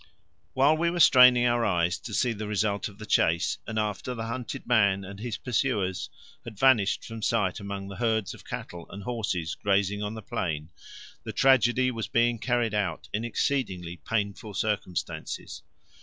While 0.55 0.77
we 0.77 0.89
were 0.89 0.99
straining 0.99 1.45
our 1.45 1.63
eyes 1.63 1.99
to 1.99 2.11
see 2.15 2.33
the 2.33 2.47
result 2.47 2.87
of 2.89 2.97
the 2.97 3.05
chase, 3.05 3.59
and 3.67 3.77
after 3.77 4.15
the 4.15 4.25
hunted 4.25 4.65
man 4.65 5.05
and 5.05 5.19
his 5.19 5.37
pursuers 5.37 6.09
had 6.43 6.57
vanished 6.57 7.05
from 7.05 7.21
sight 7.21 7.59
among 7.59 7.87
the 7.87 7.97
herds 7.97 8.33
of 8.33 8.43
cattle 8.43 8.89
and 8.89 9.03
horses 9.03 9.53
grazing 9.53 10.01
on 10.01 10.15
the 10.15 10.23
plain, 10.23 10.71
the 11.23 11.31
tragedy 11.31 11.91
was 11.91 12.07
being 12.07 12.39
carried 12.39 12.73
out 12.73 13.09
in 13.13 13.23
exceedingly 13.23 13.97
painful 13.97 14.55
circumstances. 14.55 15.61